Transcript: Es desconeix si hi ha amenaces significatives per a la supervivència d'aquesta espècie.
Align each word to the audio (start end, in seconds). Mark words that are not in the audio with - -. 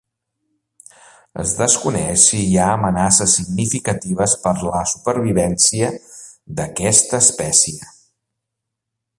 Es 1.43 1.51
desconeix 1.57 2.23
si 2.31 2.39
hi 2.45 2.57
ha 2.61 2.69
amenaces 2.77 3.35
significatives 3.41 4.35
per 4.47 4.55
a 4.55 4.65
la 4.71 4.81
supervivència 4.95 5.93
d'aquesta 6.61 7.25
espècie. 7.27 7.95